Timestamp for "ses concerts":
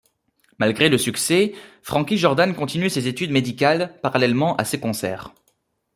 4.65-5.29